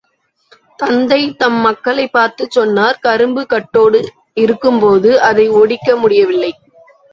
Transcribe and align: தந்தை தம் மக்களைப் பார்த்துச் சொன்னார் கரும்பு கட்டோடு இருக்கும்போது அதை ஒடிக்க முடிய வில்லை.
தந்தை 0.79 1.19
தம் 1.35 1.57
மக்களைப் 1.57 2.11
பார்த்துச் 2.11 2.51
சொன்னார் 2.51 2.99
கரும்பு 2.99 3.45
கட்டோடு 3.45 4.01
இருக்கும்போது 4.37 5.21
அதை 5.21 5.47
ஒடிக்க 5.55 5.97
முடிய 5.97 6.25
வில்லை. 6.25 6.53